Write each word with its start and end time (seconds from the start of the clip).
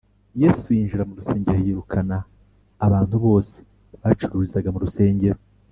Yesu 0.41 0.65
yinjira 0.77 1.07
mu 1.07 1.13
rusengero 1.19 1.59
yirukana 1.65 2.17
abantu 2.85 3.15
bose 3.25 3.55
bacururizaga 4.01 4.69
mu 4.73 4.79
rusengero 4.85 5.39